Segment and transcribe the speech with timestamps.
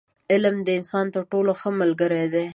[0.31, 2.45] •علم، د انسان تر ټولو ښه ملګری دی.